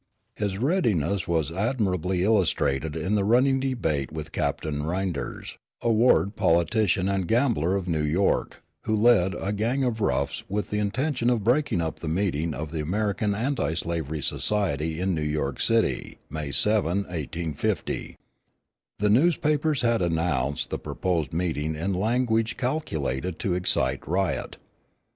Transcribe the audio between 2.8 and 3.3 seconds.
in the